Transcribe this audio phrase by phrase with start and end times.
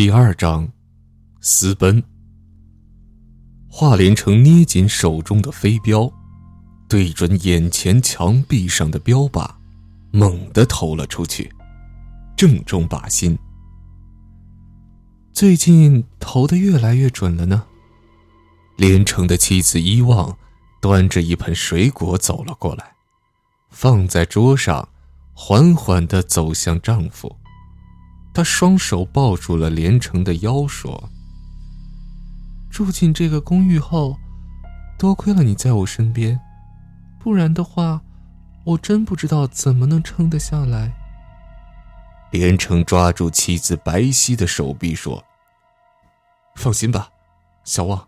[0.00, 0.66] 第二章，
[1.42, 2.02] 私奔。
[3.68, 6.10] 华连城捏紧手中的飞镖，
[6.88, 9.46] 对准眼前墙壁上的标靶，
[10.10, 11.52] 猛地投了出去，
[12.34, 13.38] 正中靶心。
[15.34, 17.66] 最近投的越来越准了呢。
[18.78, 20.34] 连城的妻子伊望
[20.80, 22.94] 端着一盆水果走了过来，
[23.68, 24.88] 放在桌上，
[25.34, 27.36] 缓缓的走向丈夫。
[28.32, 31.10] 他双手抱住了连城的腰，说
[32.70, 34.16] ：“住进这个公寓后，
[34.98, 36.40] 多亏了你在我身边，
[37.18, 38.00] 不然的话，
[38.64, 40.94] 我真不知道怎么能撑得下来。”
[42.30, 45.24] 连城抓住妻子白皙的手臂，说
[46.54, 47.10] ：“放心吧，
[47.64, 48.06] 小旺，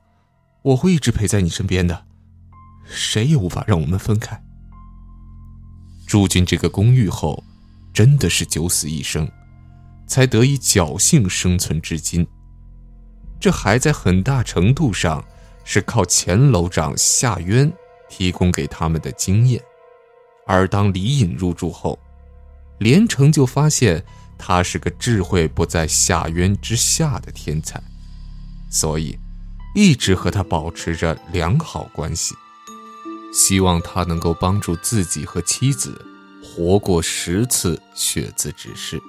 [0.62, 2.04] 我会一直陪在你身边的，
[2.84, 4.40] 谁也无法让我们分开。”
[6.06, 7.42] 住进这个公寓后，
[7.92, 9.28] 真的是九死一生。
[10.06, 12.26] 才得以侥幸生存至今。
[13.40, 15.24] 这还在很大程度上
[15.64, 17.72] 是靠前楼长夏渊
[18.08, 19.62] 提供给他们的经验。
[20.46, 21.98] 而当李隐入住后，
[22.78, 24.04] 连城就发现
[24.36, 27.80] 他是个智慧不在夏渊之下的天才，
[28.70, 29.16] 所以
[29.74, 32.34] 一直和他保持着良好关系，
[33.32, 36.04] 希望他能够帮助自己和妻子
[36.42, 39.00] 活过十次血字指示。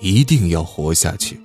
[0.00, 1.40] 一定要活下去，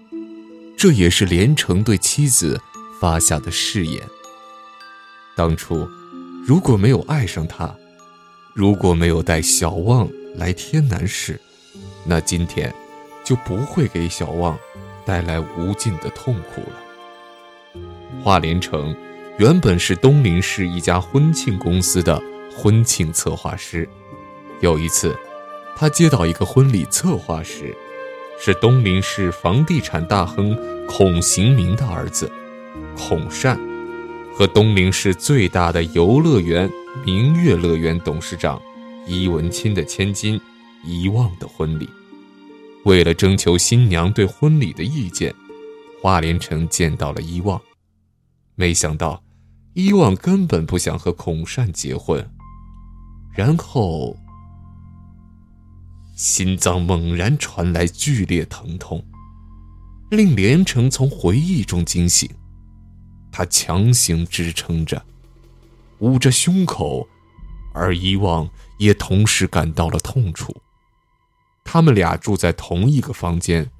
[0.77, 2.59] 这也是连城对妻子
[2.99, 4.01] 发下的誓言。
[5.35, 5.87] 当初，
[6.45, 7.73] 如果没有爱上他，
[8.53, 11.39] 如果没有带小旺来天南市，
[12.05, 12.73] 那今天
[13.23, 14.57] 就不会给小旺
[15.05, 17.81] 带来无尽的痛苦了。
[18.21, 18.93] 华连城
[19.37, 22.21] 原本是东陵市一家婚庆公司的
[22.53, 23.87] 婚庆策划师，
[24.59, 25.17] 有一次，
[25.77, 27.73] 他接到一个婚礼策划时。
[28.41, 32.31] 是东林市房地产大亨孔行明的儿子
[32.95, 33.59] 孔善，
[34.33, 36.69] 和东林市最大的游乐园
[37.05, 38.59] 明月乐园董事长
[39.05, 40.39] 伊文钦的千金
[40.85, 41.89] 伊望的婚礼。
[42.85, 45.35] 为了征求新娘对婚礼的意见，
[46.01, 47.61] 华连城见到了伊望，
[48.55, 49.21] 没想到
[49.73, 52.25] 伊望根本不想和孔善结婚，
[53.35, 54.15] 然后。
[56.19, 59.01] 心脏猛然传来剧烈疼痛，
[60.11, 62.29] 令连城从回忆中惊醒。
[63.31, 65.01] 他强行支撑着，
[65.99, 67.07] 捂着胸口，
[67.73, 68.49] 而伊望
[68.79, 70.53] 也同时感到了痛楚。
[71.63, 73.71] 他们俩住在同一个房间，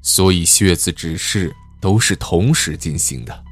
[0.00, 3.44] 所以血字指示都是同时进行的。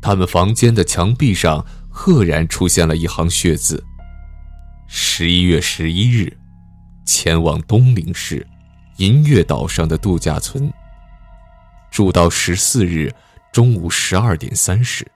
[0.00, 3.84] 他们房间的墙壁上赫然出现了一行血字
[4.86, 6.38] ：“十一月十一日。”
[7.04, 8.46] 前往东陵市
[8.96, 10.72] 银月岛上的度假村，
[11.90, 13.12] 住到十四日
[13.52, 15.06] 中午十二点三十。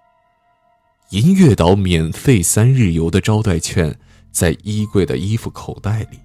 [1.10, 3.96] 银月岛免费三日游的招待券
[4.32, 6.18] 在衣柜的衣服口袋里。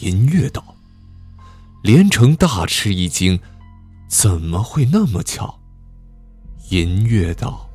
[0.00, 0.74] 银月岛，
[1.82, 3.38] 连城大吃一惊，
[4.08, 5.60] 怎么会那么巧？
[6.70, 7.68] 银月岛，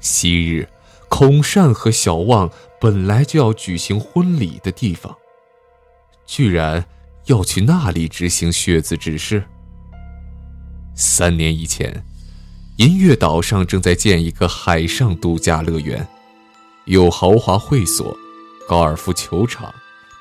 [0.00, 0.66] 昔日
[1.10, 2.50] 孔善和小望。
[2.80, 5.14] 本来就要举行婚礼的地方，
[6.26, 6.82] 居然
[7.26, 9.44] 要去那里执行血字指示。
[10.94, 12.02] 三年以前，
[12.78, 16.08] 银月岛上正在建一个海上度假乐园，
[16.86, 18.16] 有豪华会所、
[18.66, 19.72] 高尔夫球场、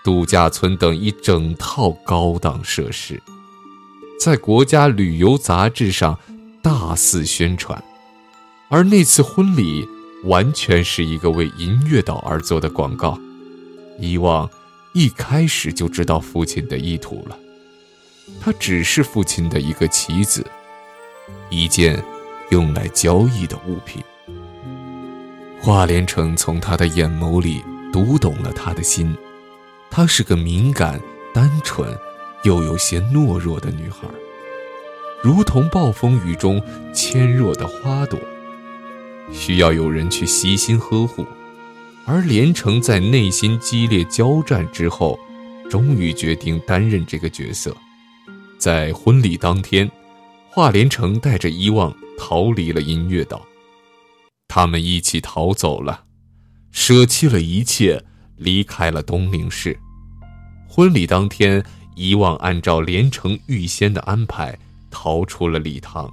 [0.03, 3.21] 度假村等一整套高档设施，
[4.19, 6.19] 在国家旅游杂志上
[6.61, 7.81] 大肆宣传，
[8.67, 9.87] 而那次婚礼。
[10.23, 13.19] 完全是一个为银月岛而做的广告。
[13.99, 14.49] 伊望
[14.93, 17.37] 一开始就知道父亲的意图了，
[18.41, 20.45] 他只是父亲的一个棋子，
[21.49, 22.03] 一件
[22.49, 24.01] 用来交易的物品。
[25.61, 29.15] 华连城从他的眼眸里读懂了他的心，
[29.91, 30.99] 她是个敏感、
[31.33, 31.93] 单纯，
[32.43, 34.07] 又有些懦弱的女孩，
[35.21, 36.61] 如同暴风雨中
[36.93, 38.17] 纤弱的花朵。
[39.31, 41.25] 需要有人去悉心呵护，
[42.05, 45.19] 而连城在内心激烈交战之后，
[45.69, 47.75] 终于决定担任这个角色。
[48.57, 49.89] 在婚礼当天，
[50.49, 53.45] 华连城带着伊望逃离了音乐岛，
[54.47, 56.03] 他们一起逃走了，
[56.71, 58.03] 舍弃了一切，
[58.35, 59.77] 离开了东陵市。
[60.67, 61.63] 婚礼当天，
[61.95, 64.57] 伊望按照连城预先的安排
[64.91, 66.11] 逃出了礼堂，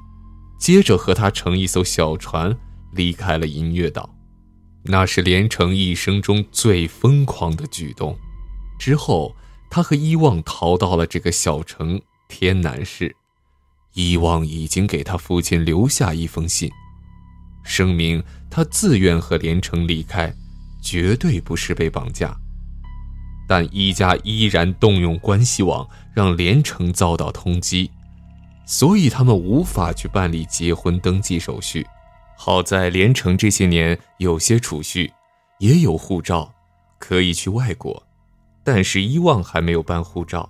[0.59, 2.57] 接着和他乘一艘小船。
[2.97, 4.09] 离开了音乐岛，
[4.83, 8.17] 那是连城一生中最疯狂的举动。
[8.79, 9.37] 之后，
[9.71, 13.15] 他和伊旺逃到了这个小城天南市。
[13.95, 16.71] 伊旺已经给他父亲留下一封信，
[17.65, 20.35] 声明他自愿和连城离开，
[20.83, 22.37] 绝对不是被绑架。
[23.49, 27.89] 但伊家依然动用关系网，让连城遭到通缉，
[28.67, 31.87] 所以他们无法去办理结婚登记手续。
[32.37, 35.13] 好在连城这些年有些储蓄，
[35.59, 36.53] 也有护照，
[36.99, 38.03] 可以去外国。
[38.63, 40.49] 但是伊旺还没有办护照，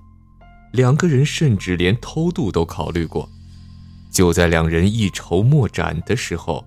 [0.73, 3.29] 两个人甚至连偷渡都考虑过。
[4.11, 6.65] 就在两人一筹莫展的时候，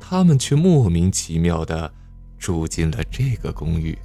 [0.00, 1.92] 他们却莫名其妙地
[2.38, 3.96] 住进了这个公寓。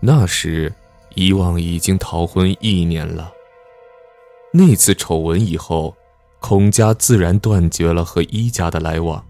[0.00, 0.72] 那时，
[1.14, 3.30] 伊旺已经逃婚一年了。
[4.52, 5.94] 那次丑闻以后，
[6.40, 9.24] 孔家自然断绝了和伊家的来往。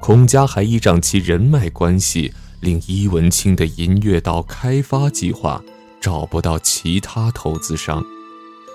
[0.00, 5.62] 孔家还依仗其人脉关系，令伊文清的银月岛开发计划
[6.00, 8.04] 找不到其他投资商，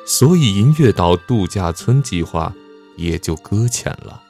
[0.06, 2.54] 所以银月岛度假村计划。
[2.98, 4.22] 也就搁浅了。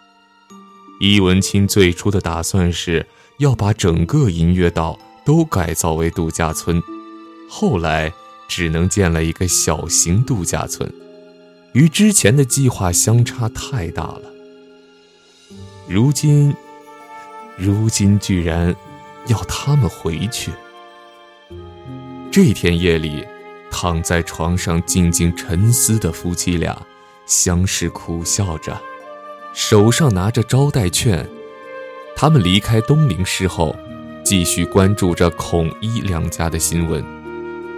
[1.00, 3.06] 伊文清最初的打算是
[3.38, 6.82] 要把整个银月岛都改造为度假村，
[7.48, 8.12] 后来
[8.48, 10.92] 只能建了一个小型度假村，
[11.74, 14.22] 与之前的计划相差太大了。
[15.88, 16.56] 如今，
[17.58, 18.76] 如今居然
[19.28, 20.52] 要他们回去。
[22.32, 23.26] 这天夜里，
[23.72, 26.78] 躺在床上静静沉思的夫妻俩。
[27.26, 28.80] 相视苦笑着，
[29.52, 31.28] 手上拿着招待券。
[32.16, 33.76] 他们离开东陵市后，
[34.24, 37.04] 继续关注着孔一两家的新闻。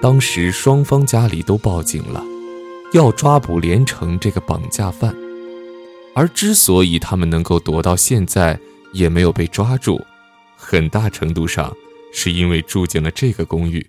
[0.01, 2.21] 当时双方家里都报警了，
[2.91, 5.15] 要抓捕连城这个绑架犯。
[6.13, 8.59] 而之所以他们能够躲到现在
[8.93, 10.03] 也没有被抓住，
[10.55, 11.75] 很大程度上
[12.13, 13.85] 是因为住进了这个公寓。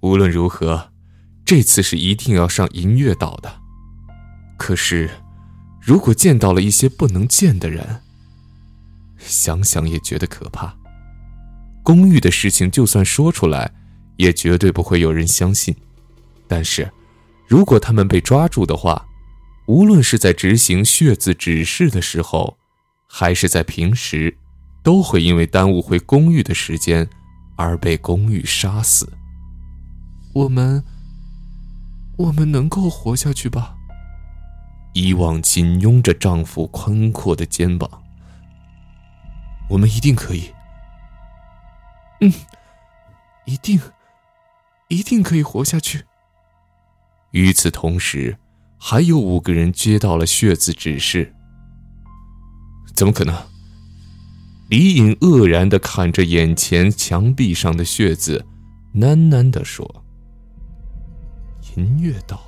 [0.00, 0.92] 无论如何，
[1.44, 3.60] 这次是一定要上银月岛的。
[4.58, 5.10] 可是，
[5.80, 8.02] 如果见到了一些不能见的人，
[9.18, 10.74] 想想也觉得可怕。
[11.82, 13.72] 公寓的事情就算说出来，
[14.16, 15.74] 也绝对不会有人相信。
[16.46, 16.90] 但是，
[17.46, 19.06] 如果他们被抓住的话，
[19.66, 22.58] 无论是在执行血字指示的时候，
[23.12, 24.38] 还是在平时，
[24.84, 27.06] 都会因为耽误回公寓的时间
[27.56, 29.12] 而被公寓杀死。
[30.32, 30.84] 我们，
[32.16, 33.74] 我们能够活下去吧？
[34.94, 37.90] 伊旺紧拥着丈夫宽阔的肩膀，
[39.68, 40.54] 我们一定可以。
[42.20, 42.32] 嗯，
[43.44, 43.80] 一定，
[44.86, 46.04] 一定可以活下去。
[47.32, 48.38] 与此同时，
[48.78, 51.34] 还有五个人接到了血字指示。
[52.94, 53.34] 怎么可能？
[54.68, 58.44] 李颖愕然的看着眼前墙壁上的血字，
[58.94, 60.04] 喃喃的说
[61.76, 62.46] ：“银月岛。”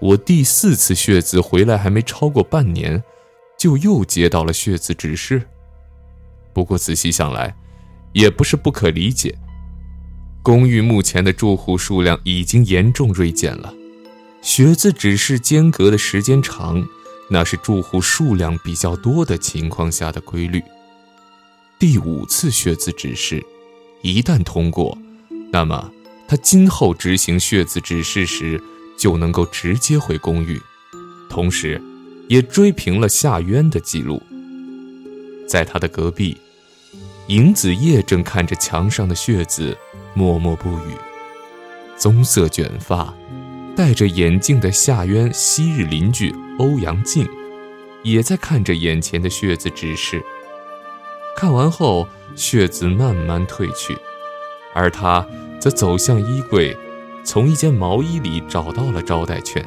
[0.00, 3.02] 我第四次血字回来还没超过半年，
[3.58, 5.42] 就又接到了血字指示。
[6.52, 7.56] 不过仔细想来，
[8.12, 9.36] 也不是不可理解。
[10.42, 13.72] 公寓目前的住户数量已经严重锐减了，
[14.42, 16.84] 血字指示间隔的时间长，
[17.32, 20.62] 那是住户数量比较多的情况下的规律。
[21.80, 23.42] 第五次血字指示
[24.02, 24.96] 一旦通过，
[25.50, 25.90] 那么
[26.28, 28.62] 他今后执行血字指示时。
[28.94, 30.60] 就能够直接回公寓，
[31.28, 31.80] 同时，
[32.28, 34.22] 也追平了夏渊的记录。
[35.48, 36.36] 在他的隔壁，
[37.26, 39.76] 尹子叶正看着墙上的血字，
[40.14, 40.94] 默默不语。
[41.96, 43.12] 棕色卷发、
[43.74, 47.26] 戴着眼镜的夏渊昔日邻居欧阳靖，
[48.02, 50.22] 也在看着眼前的血字指示。
[51.34, 53.96] 看完后，血字慢慢褪去，
[54.74, 55.26] 而他
[55.58, 56.76] 则走向衣柜。
[57.24, 59.64] 从一件毛衣里找到了招待券，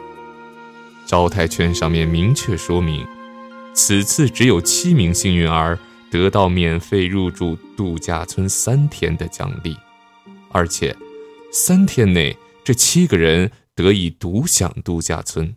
[1.07, 3.07] 招待券上面明确说明，
[3.74, 5.79] 此次只有七名幸运儿
[6.12, 9.75] 得到免费入住度假村三天的奖励，
[10.51, 10.93] 而且
[11.50, 15.53] 三天内这七个人得以独享度假村。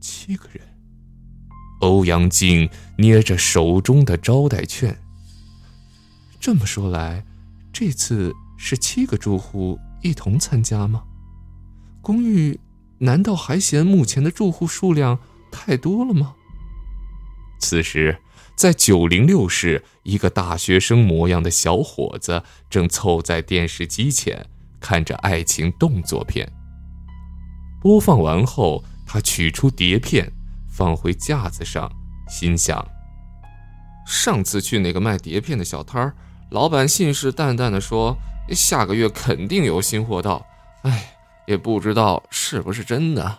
[0.00, 0.62] 七个人，
[1.80, 4.96] 欧阳靖捏着手中的招待券。
[6.38, 7.26] 这么说来，
[7.72, 9.78] 这次是七个住户。
[10.02, 11.02] 一同参加吗？
[12.02, 12.60] 公寓
[12.98, 15.18] 难道还嫌目前的住户数量
[15.50, 16.34] 太多了吗？
[17.58, 18.20] 此时，
[18.54, 24.50] 在九零六室，一个大学生模样的小伙子正凑在电视机前
[24.84, 26.46] 看着爱情动作片。
[27.80, 30.30] 播放完后，他取出碟片
[30.68, 31.90] 放回架子上，
[32.28, 32.86] 心想：
[34.06, 36.14] 上次去那个卖碟片的小摊儿，
[36.50, 38.14] 老板信誓旦旦地说。
[38.50, 40.44] 下个月肯定有新货到。
[40.82, 43.38] 哎，也不知道是不是真的。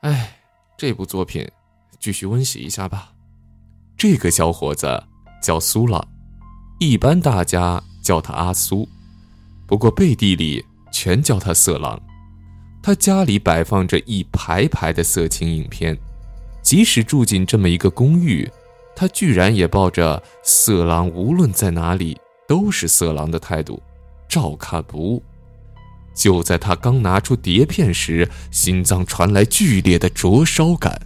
[0.00, 0.36] 哎，
[0.76, 1.48] 这部作品
[2.00, 3.12] 继续温习一下吧。
[3.96, 5.00] 这个小伙子
[5.40, 6.04] 叫苏朗，
[6.80, 8.88] 一般大家叫他阿苏，
[9.64, 12.00] 不过背地里全叫他色狼。
[12.82, 15.96] 他家里摆放着一排排的色情影片，
[16.62, 18.50] 即使住进这么一个公寓，
[18.94, 23.80] 他居然也抱着“色狼无论在哪里都是色狼”的态度，
[24.28, 25.22] 照看不误。
[26.14, 31.00] 就在他刚拿出碟片时，心脏传来剧烈的灼烧感，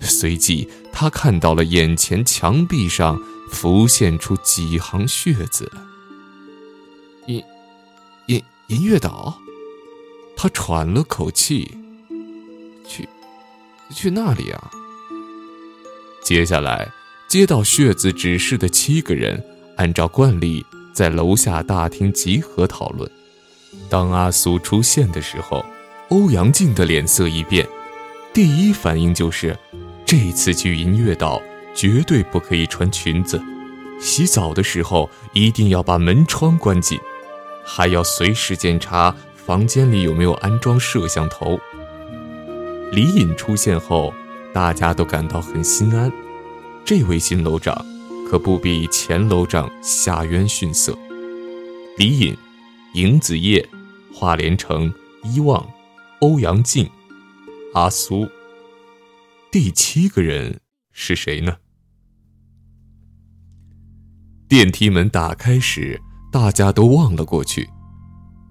[0.00, 3.20] 随即他看到了眼前墙壁上
[3.50, 5.70] 浮现出几行血字
[8.68, 9.38] ：“音音乐岛。”
[10.36, 11.76] 他喘了口气，
[12.86, 13.08] 去，
[13.90, 14.70] 去那里啊？
[16.22, 16.88] 接下来，
[17.28, 19.44] 接到血字指示的七个人，
[19.76, 23.10] 按照惯例在楼下大厅集合讨论。
[23.88, 25.64] 当阿苏出现的时候，
[26.10, 27.66] 欧阳靖的脸色一变，
[28.32, 29.58] 第一反应就是，
[30.06, 31.42] 这次去银月岛
[31.74, 33.42] 绝对不可以穿裙子，
[33.98, 36.96] 洗澡的时候一定要把门窗关紧，
[37.70, 39.14] 还要随时检查。
[39.34, 41.58] 房间里有没有安装摄像头？
[42.92, 44.12] 李隐出现后，
[44.52, 46.12] 大家都感到很心安。
[46.84, 47.84] 这位新楼长
[48.28, 50.96] 可不比前楼长下渊逊色。
[51.96, 52.36] 李隐、
[52.92, 53.66] 尹子夜、
[54.12, 54.92] 华连城、
[55.24, 55.66] 伊望、
[56.20, 56.90] 欧阳靖、
[57.72, 58.28] 阿苏，
[59.50, 60.60] 第七个人
[60.92, 61.56] 是谁呢？
[64.46, 66.00] 电梯门打开时，
[66.40, 67.68] 大家都望了过去。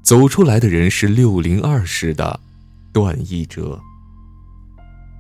[0.04, 2.38] 走出来的人是六零二室的
[2.92, 3.80] 段一哲。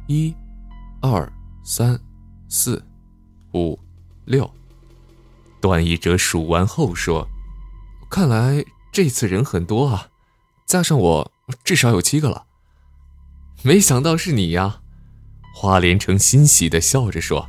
[0.07, 0.35] 一、
[1.01, 1.31] 二、
[1.63, 1.97] 三、
[2.49, 2.85] 四、
[3.53, 3.79] 五、
[4.25, 4.49] 六。
[5.61, 7.25] 段一哲数完后说
[8.11, 10.09] ：“看来这次人很多啊，
[10.65, 11.31] 加上我，
[11.63, 12.47] 至少有七个了。
[13.63, 14.81] 没想到是你呀！”
[15.55, 17.47] 花连城欣喜的笑着说：“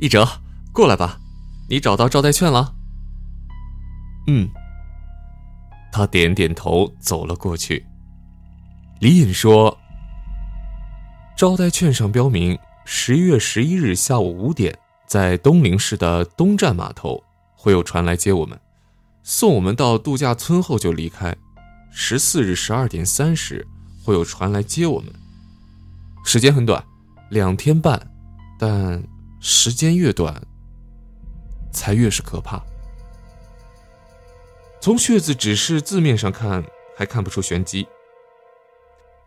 [0.00, 0.28] 一哲，
[0.70, 1.18] 过来吧，
[1.70, 2.74] 你找到招待券了
[4.26, 4.48] ？”“嗯。”
[5.92, 7.84] 他点点头，走了过去。
[9.00, 9.76] 李隐说
[11.36, 17.20] ：“招待券上标明，十一月十一日下午五点，在东陵市的东站码头
[17.56, 18.56] 会有船来接我们，
[19.24, 21.34] 送我们到度假村后就离开。
[21.90, 23.66] 十四日十二点三十
[24.04, 25.12] 会有船来接我们，
[26.24, 26.84] 时间很短，
[27.30, 28.00] 两天半，
[28.60, 29.02] 但
[29.40, 30.40] 时间越短，
[31.72, 32.62] 才越是可怕。”
[34.80, 36.64] 从血字指示字面上看，
[36.96, 37.86] 还看不出玄机。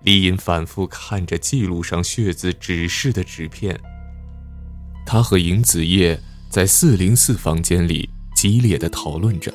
[0.01, 3.79] 李隐反复看着记录上血字指示的纸片。
[5.05, 6.19] 他和尹子夜
[6.49, 9.53] 在四零四房间里激烈的讨论着。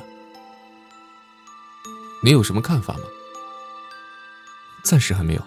[2.23, 3.01] 你有什么看法吗？
[4.85, 5.43] 暂时还没有。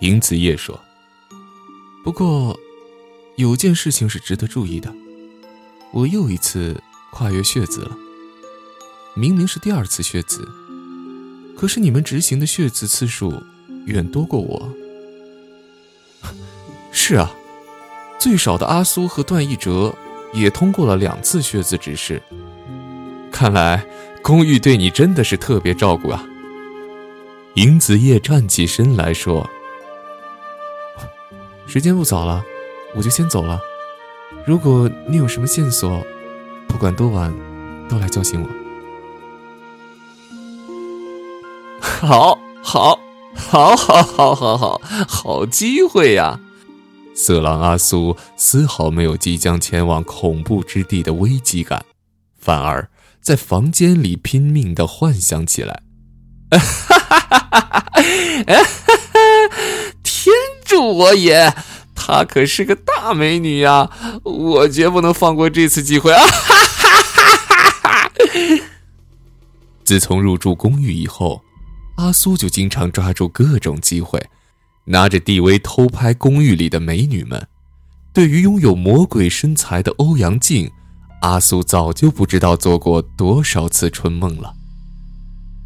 [0.00, 0.80] 尹子夜说。
[2.02, 2.58] 不过，
[3.36, 4.94] 有件事情是值得注意的。
[5.92, 6.82] 我又一次
[7.12, 7.96] 跨越血字了。
[9.16, 10.48] 明明是第二次血字，
[11.56, 13.40] 可是你们执行的血字次数
[13.86, 14.68] 远多过我。
[16.90, 17.30] 是啊，
[18.18, 19.94] 最少的阿苏和段奕哲
[20.32, 22.20] 也通过了两次血字指示。
[23.30, 23.86] 看来
[24.20, 26.26] 公寓对你真的是特别照顾啊。
[27.54, 29.48] 尹子夜站起身来说
[31.68, 32.42] ：“时间不早了，
[32.96, 33.60] 我就先走了。
[34.44, 36.04] 如果你有什么线索，
[36.66, 37.32] 不管多晚，
[37.88, 38.48] 都来叫醒我。”
[42.04, 43.00] 好，好，
[43.34, 46.38] 好，好，好，好，好，好机会呀！
[47.14, 51.84] 色狼阿苏丝毫没有即将前往恐怖之地的危机感，
[52.38, 52.90] 反而
[53.22, 55.82] 在房间里拼命的幻想起来。
[56.50, 58.02] 哈哈哈哈哈！
[60.02, 60.34] 天
[60.64, 61.54] 助我也！
[61.94, 63.88] 她可是个大美女呀，
[64.24, 66.20] 我绝不能放过这次机会啊！
[66.20, 68.10] 哈哈哈哈哈！
[69.84, 71.40] 自从入住公寓以后。
[71.96, 74.20] 阿苏就经常抓住各种机会，
[74.84, 77.46] 拿着 DV 偷拍公寓里的美女们。
[78.12, 80.70] 对于拥有魔鬼身材的欧阳靖，
[81.20, 84.52] 阿苏早就不知道做过多少次春梦了。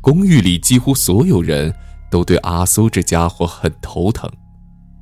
[0.03, 1.75] 公寓里几乎所有人
[2.11, 4.31] 都对阿苏这家伙很头疼，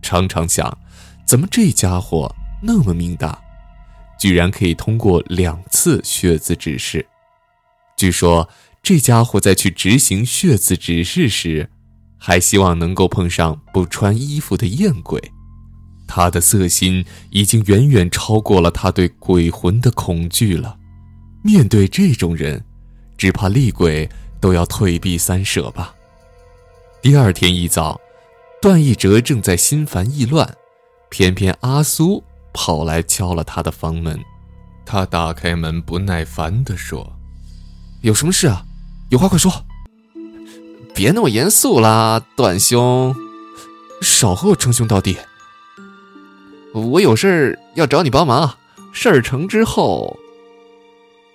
[0.03, 0.79] 常常想，
[1.27, 3.37] 怎么这家伙那么命大，
[4.19, 7.05] 居然可以通过两次血字指示？
[7.97, 8.49] 据说。
[8.87, 11.69] 这家伙在去执行血字指示时，
[12.17, 15.21] 还希望能够碰上不穿衣服的艳鬼。
[16.07, 20.79] 他的色心已经远远超过了他对鬼魂的恐惧了。
[21.43, 22.65] 面对这种人，
[23.19, 24.09] 只怕厉鬼
[24.41, 25.93] 都要退避三舍吧。
[27.03, 28.01] 第二天一早，
[28.63, 30.49] 段义哲正在心烦意乱，
[31.11, 34.21] 偏偏阿苏跑来敲了他的房门。
[34.85, 37.19] 他打开门，不耐烦地说
[38.03, 38.65] ：“有什么事啊？
[39.09, 39.53] 有话快说。
[40.95, 43.15] 别那么严肃啦，段兄，
[44.01, 45.17] 少和我称兄道弟。
[46.73, 48.57] 我有事要找你帮忙。
[48.93, 50.17] 事儿成之后，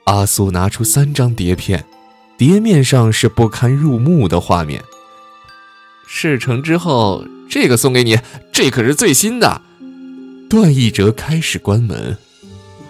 [0.06, 1.86] 阿苏拿出三张碟片，
[2.38, 4.84] 碟面上是不堪入目的画面。
[6.08, 8.20] 事成之后，这个送给你，
[8.52, 9.62] 这可是最新的。
[10.50, 12.18] 段义哲开始关门。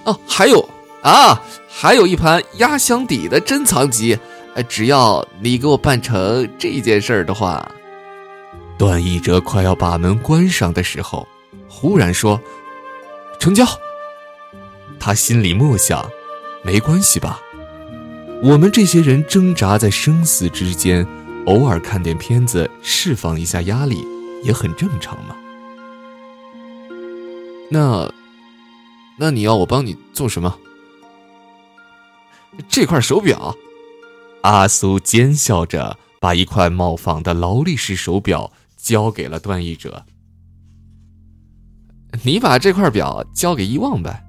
[0.06, 0.68] 哦，还有
[1.04, 4.18] 啊，还有一盘压箱底的珍藏集
[4.56, 7.72] 哎，只要你给我办成这件事儿的话，
[8.78, 11.28] 段义哲快要把门关上的时候，
[11.70, 12.40] 忽然说
[13.40, 13.66] ：“成交。”
[15.00, 16.10] 他心里默想
[16.64, 17.40] ：“没关系吧？
[18.44, 21.08] 我们这些人挣扎在生死之间，
[21.46, 24.06] 偶尔看点片子释放一下压力，
[24.44, 25.36] 也很正常嘛。”
[27.70, 28.12] 那。
[29.18, 30.58] 那你要我帮你做什么？
[32.68, 33.56] 这块手表，
[34.42, 40.06] 阿苏奸笑着把一块冒仿的劳力士手表交给了段义哲。
[42.24, 44.24] 你把这块表交给伊旺呗。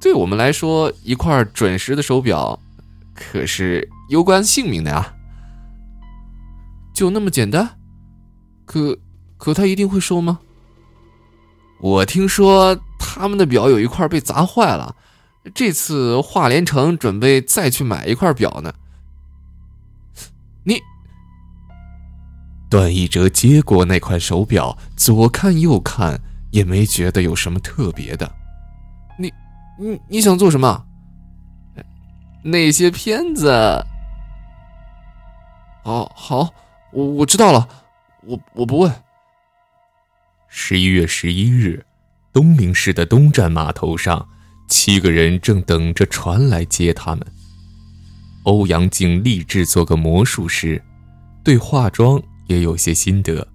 [0.00, 2.58] 对我们来说，一块准时的手表
[3.14, 5.14] 可是攸关性命的呀。
[6.92, 7.78] 就那么简单？
[8.64, 8.98] 可
[9.36, 10.40] 可他一定会收吗？
[11.80, 12.78] 我听说。
[13.06, 14.96] 他们的表有一块被砸坏了，
[15.54, 18.74] 这次华联城准备再去买一块表呢。
[22.74, 28.28] 段义哲接过那块手表，左看右看，也没觉得有什么特别的。
[29.16, 29.32] 你，
[29.78, 30.84] 你你想做什么？
[32.42, 33.48] 那些片子？
[35.84, 36.52] 好，好，
[36.92, 37.68] 我我知道了，
[38.22, 38.92] 我我不问。
[40.48, 41.86] 十一月十一日。
[42.32, 44.26] 东明市的东站码头上，
[44.68, 47.24] 七个人正等着船来接他们。
[48.42, 50.82] 欧阳靖立志做个魔术师，
[51.44, 53.46] 对化妆也有些心得，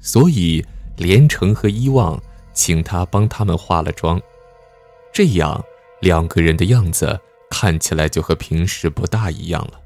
[0.00, 0.64] 所以
[0.96, 2.20] 连城和伊旺
[2.52, 4.20] 请他帮他们化了妆，
[5.12, 5.64] 这样
[6.00, 7.18] 两个人的样子
[7.50, 9.80] 看起来就和平时不大一样了，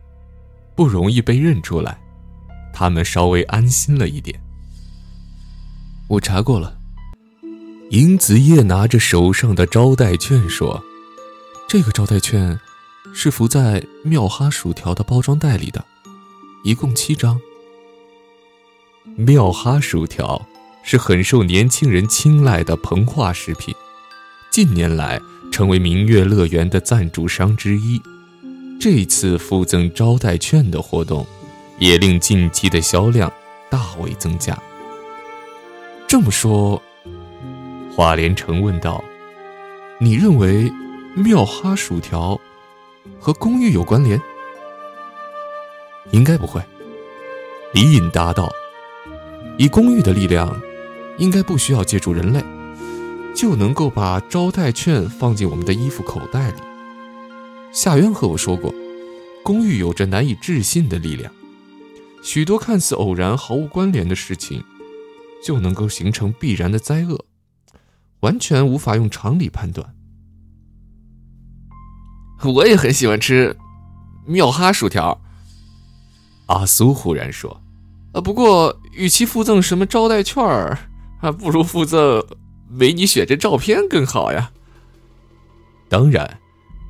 [0.75, 1.99] 不容易被认出来，
[2.73, 4.39] 他们稍微安心了一点。
[6.09, 6.79] 我查过了。
[7.91, 10.83] 尹子夜拿着手上的招待券说
[11.69, 12.59] ：“这个招待券
[13.13, 15.85] 是附在妙哈薯条的包装袋里的，
[16.65, 17.39] 一共七张。
[19.17, 20.45] 妙哈薯条
[20.83, 23.73] 是很受年轻人青睐的膨化食品，
[24.51, 25.21] 近年来
[25.53, 28.01] 成为明月乐园的赞助商之一。
[28.81, 31.25] 这次附赠招待券的活动，
[31.79, 33.33] 也令近期的销量
[33.71, 34.59] 大为增加。
[36.09, 36.83] 这么说。”
[37.95, 39.03] 华连成问道
[40.01, 40.73] ：“你认为
[41.15, 42.39] 妙哈薯条
[43.21, 44.21] 和公寓有关联？
[46.11, 46.61] 应该不会。”
[47.73, 48.53] 李隐答道
[49.57, 50.61] ：“以公寓的力量，
[51.19, 52.45] 应该不需要借助人类，
[53.35, 56.57] 就能够把招待券放进我们的衣服口袋里。
[57.73, 58.75] 夏渊和我说过，
[59.45, 61.33] 公寓有着难以置信的力量，
[62.23, 64.65] 许多看似偶然、毫无关联的事情，
[65.45, 67.25] 就能够形成必然的灾厄。”
[68.21, 69.95] 完全无法用常理判断。
[72.43, 73.55] 我也很喜欢吃
[74.25, 75.21] 妙哈薯条。
[76.47, 77.61] 阿苏忽然说
[78.15, 80.79] ：“呃，不过与其附赠什么招待券儿，
[81.21, 82.25] 还不如附赠
[82.69, 84.53] 美女写真照片更好呀。”
[85.89, 86.41] 当然，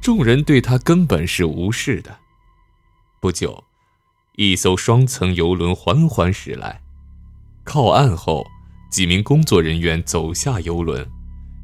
[0.01, 2.19] 众人对他根本是无视的。
[3.21, 3.65] 不久，
[4.37, 6.81] 一艘双层游轮缓缓驶来，
[7.65, 8.47] 靠岸后，
[8.91, 11.07] 几名工作人员走下游轮。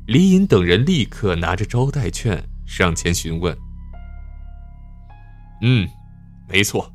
[0.07, 3.57] 李隐等人立刻拿着招待券上前询问。
[5.63, 5.89] 嗯，
[6.49, 6.93] 没错。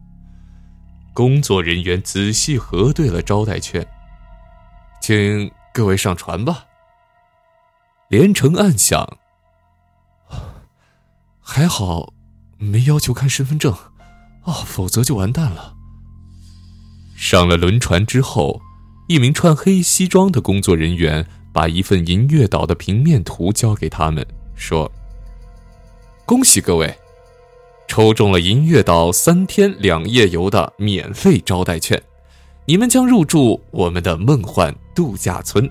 [1.15, 3.87] 工作人员仔细核对了招待券，
[5.01, 6.65] 请各位上船吧。
[8.09, 9.17] 连城暗想：
[11.39, 12.13] 还好
[12.59, 13.73] 没要求看身份证，
[14.43, 15.73] 哦，否则就完蛋了。
[17.15, 18.61] 上了轮船之后，
[19.07, 21.25] 一名穿黑西装的工作人员。
[21.55, 24.91] 把一份银月岛的平面图交给他们，说
[26.27, 26.93] ：“恭喜各位，
[27.87, 32.01] 抽中了银月岛三天两夜游的免费招待券，
[32.65, 35.69] 你们将入住我们的梦幻度假村。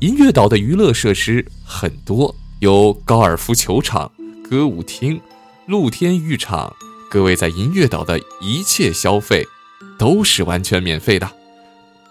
[0.00, 4.10] 银月岛的娱乐设施很多，有高尔夫球场、
[4.48, 5.20] 歌舞厅、
[5.66, 6.74] 露天浴场、
[7.10, 9.46] 各位在银月岛的一切消费
[9.98, 11.28] 都是完全免费的。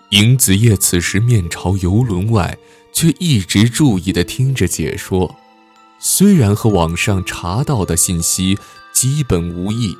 [0.10, 2.58] 银子夜此时面朝游轮外，
[2.92, 5.36] 却一直注意地听着解说。
[6.00, 8.58] 虽然和网上查到的信息
[8.96, 9.98] 基本无异，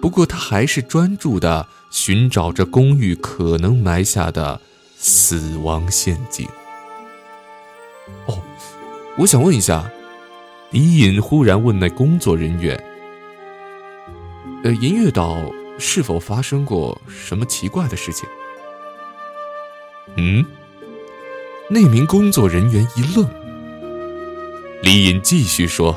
[0.00, 4.58] 不过他还是专注地寻找着公寓可能埋下的
[4.96, 6.48] 死亡陷阱。
[8.26, 8.42] 哦，
[9.18, 9.90] 我想问一下，
[10.70, 12.82] 李隐忽然问那工作人员
[14.64, 15.36] ：“呃，银月岛
[15.78, 18.26] 是否发生过什么奇怪的事情？”
[20.16, 20.42] 嗯，
[21.68, 23.28] 那名工作人员一愣。
[24.82, 25.94] 李隐继续说：“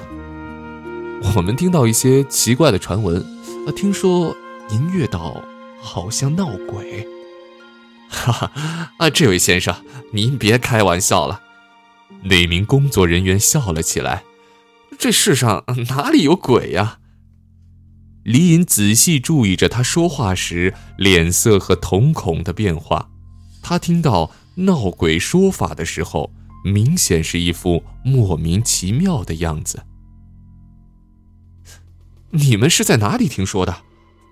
[1.21, 3.21] 我们听到一些奇怪的传闻，
[3.67, 4.35] 啊，听说
[4.69, 5.43] 银月岛
[5.81, 7.07] 好像闹鬼。
[8.09, 8.51] ”哈哈，
[8.97, 9.75] 啊，这位先生，
[10.11, 11.41] 您别开玩笑了。
[12.23, 14.23] 那名工作人员笑了起来
[14.97, 16.99] ：“这世上哪里有鬼呀？”
[18.23, 23.09] 李隐仔细注意着他说话时脸色和瞳孔的变化。
[23.61, 26.31] 他听到闹鬼说法的时候，
[26.63, 29.83] 明显是一副莫名其妙的样子。
[32.37, 33.83] 你们是在哪里听说的？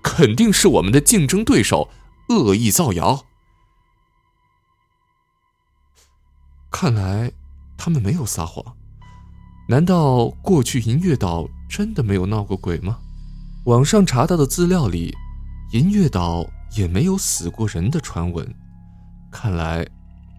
[0.02, 1.90] 肯定是我们的竞争对手
[2.30, 3.26] 恶意造谣。
[6.70, 7.32] 看来
[7.78, 8.76] 他们没有撒谎。
[9.70, 13.00] 难道过去银月岛真的没有闹过鬼吗？
[13.66, 15.16] 网上查到的资料里，
[15.72, 18.54] 银月岛也没有死过人的传闻。
[19.32, 19.88] 看来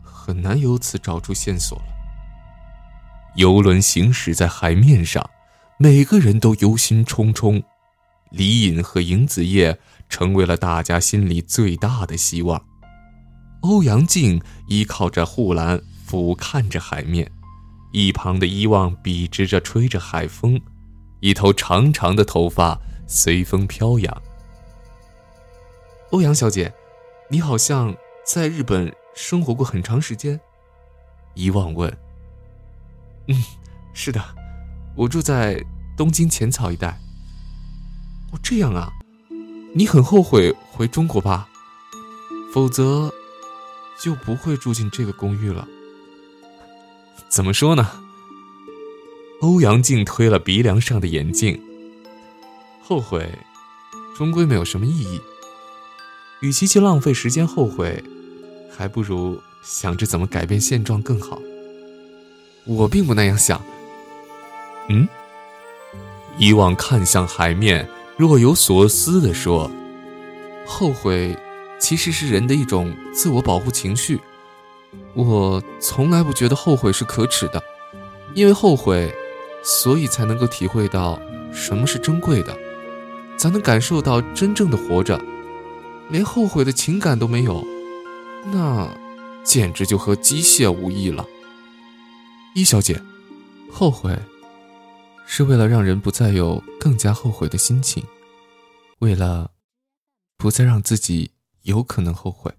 [0.03, 1.85] 很难由此找出线索了。
[3.37, 5.29] 游轮行驶在海面上，
[5.79, 7.63] 每个人都忧心忡忡。
[8.31, 12.65] 李隐和尹子夜成为了大家心里最大的希望。
[13.63, 17.31] 欧阳靖依靠着护栏，俯瞰着海面，
[17.93, 20.61] 一旁的伊望笔直着吹着海风，
[21.21, 24.23] 一头长长的头发随风飘扬。
[26.11, 26.73] 欧阳小姐，
[27.29, 27.95] 你好像……
[28.27, 30.41] 在日本生活过很长时间，
[31.35, 31.95] 伊望问
[33.29, 33.37] ：“嗯，
[33.93, 34.19] 是的，
[34.97, 35.63] 我住在
[35.97, 36.99] 东京浅草一带。
[38.33, 38.93] 哦，这样啊，
[39.75, 41.49] 你很后悔回中国吧？
[42.53, 43.13] 否则
[44.01, 45.67] 就不会住进这个公寓了。
[47.29, 47.91] 怎么说呢？”
[49.43, 51.61] 欧阳靖推了鼻梁上的眼镜，
[52.83, 53.31] 后悔，
[54.17, 55.21] 终归没有什么意义。
[56.41, 58.03] 与其去浪费时间后悔。
[58.77, 61.41] 还不如想着怎么改变现状更好。
[62.67, 63.63] 我并不那样想。
[64.89, 65.09] 嗯，
[66.37, 69.71] 伊望看向海面，若有所思地说
[70.67, 71.37] ：“后悔
[71.79, 74.21] 其实是人的一种自我保护情绪。
[75.15, 77.63] 我从来不觉得后悔是可耻的，
[78.35, 79.15] 因为后悔，
[79.63, 81.21] 所以才能够体会到
[81.53, 82.57] 什么是珍贵的，
[83.37, 85.21] 才能感受到真正的活着。
[86.11, 87.65] 连后悔的情感都没有。”
[88.53, 88.89] 那，
[89.43, 91.25] 简直就和机械无异了。
[92.55, 93.01] 一小姐，
[93.73, 94.15] 后悔，
[95.27, 98.05] 是为了让人不再有更加后悔的心情，
[98.99, 99.51] 为了
[100.37, 101.31] 不再让自己
[101.63, 102.53] 有可能后悔。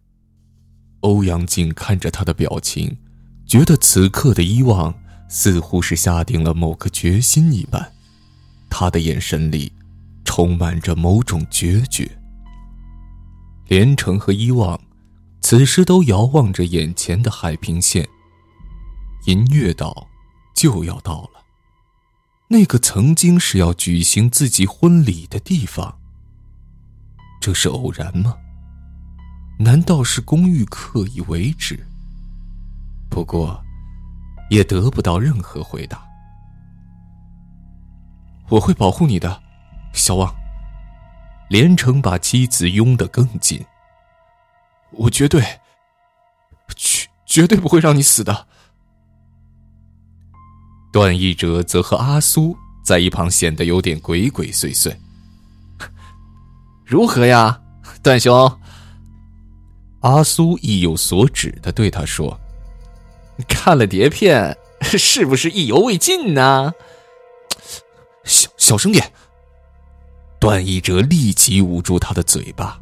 [1.01, 2.97] 欧阳靖看着他的表情，
[3.47, 4.93] 觉得此刻的伊望
[5.29, 7.93] 似乎是下定了某个决心一般，
[8.69, 9.71] 他的眼神里
[10.23, 12.09] 充满着某种决绝。
[13.67, 14.79] 连城和伊望。
[15.41, 18.09] 此时都遥望着眼前的海平线。
[19.27, 20.07] 银月岛
[20.55, 21.44] 就要到了，
[22.47, 25.99] 那个曾经是要举行自己婚礼的地方。
[27.41, 28.37] 这是偶然吗？
[29.57, 31.79] 难道是公寓刻意为之？
[33.09, 33.63] 不过，
[34.49, 36.03] 也得不到任何回答。
[38.49, 39.41] 我会保护你的，
[39.93, 40.33] 小王。
[41.49, 43.63] 连城把妻子拥得更紧。
[44.91, 45.41] 我绝对，
[46.75, 48.47] 绝绝对不会让你死的。
[50.95, 54.95] 段奕哲则和阿苏在一旁显得有点鬼鬼祟祟。
[56.87, 57.59] 如何呀，
[58.01, 58.49] 段兄？
[59.99, 62.39] 阿苏意有所指的对他说
[63.45, 66.71] ：“看了碟片， 是不是意犹未尽呢？”
[68.23, 69.11] 小小声点。
[70.39, 72.79] 段奕哲立即捂住他的嘴巴。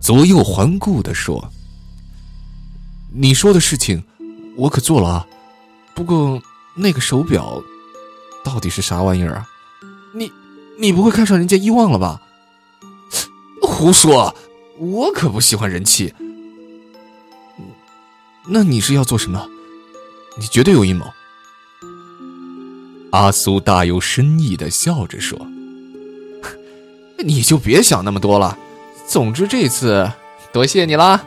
[0.00, 1.52] 左右环顾的说
[3.12, 4.02] ：“你说的事情，
[4.56, 5.26] 我可做了啊。
[5.94, 6.40] 不过
[6.78, 7.62] 那个手表
[8.44, 9.48] 到底是啥玩意儿啊？
[10.14, 10.32] 你
[10.78, 12.22] 你不会看上人家伊旺了吧？
[13.60, 14.34] 胡说！
[14.78, 16.14] 我可不喜欢人气。
[18.46, 19.48] 那你是要做什么？
[20.36, 21.04] 你绝对有阴谋。
[23.10, 25.38] 阿苏大有深意的笑着说。
[27.18, 28.56] 你就别想那么多了。
[29.06, 30.12] 总之这次
[30.52, 31.24] 多谢你啦。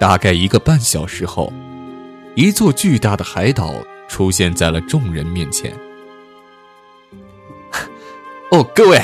[0.00, 1.52] 大概一个半小时后
[2.36, 3.74] 一座巨大的海岛
[4.08, 5.72] 出现在了众人面前。
[8.50, 8.98] 哦各位